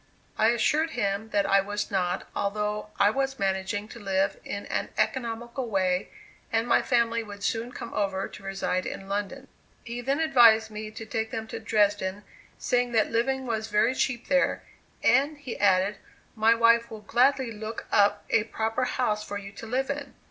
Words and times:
I 0.35 0.47
assured 0.47 0.89
him 0.97 1.29
that 1.29 1.45
I 1.45 1.61
was 1.61 1.91
not, 1.91 2.27
although 2.35 2.87
I 2.99 3.11
was 3.11 3.37
managing 3.37 3.87
to 3.89 3.99
live 3.99 4.39
in 4.43 4.65
an 4.65 4.89
economical 4.97 5.69
way 5.69 6.09
and 6.51 6.67
my 6.67 6.81
family 6.81 7.21
would 7.21 7.43
soon 7.43 7.71
come 7.71 7.93
over 7.93 8.27
to 8.27 8.41
reside 8.41 8.87
in 8.87 9.07
London. 9.07 9.47
He 9.83 10.01
then 10.01 10.19
advised 10.19 10.71
me 10.71 10.89
to 10.89 11.05
take 11.05 11.29
them 11.29 11.45
to 11.49 11.59
Dresden, 11.59 12.23
saying 12.57 12.93
that 12.93 13.11
living 13.11 13.45
was 13.45 13.67
very 13.67 13.93
cheap 13.93 14.27
there; 14.27 14.63
and, 15.03 15.37
he 15.37 15.55
added, 15.59 15.97
"my 16.35 16.55
wife 16.55 16.89
will 16.89 17.01
gladly 17.01 17.51
look 17.51 17.85
up 17.91 18.25
a 18.31 18.45
proper 18.45 18.85
house 18.85 19.23
for 19.23 19.37
you 19.37 19.51
to 19.51 19.67
live 19.67 19.91
in." 19.91 20.15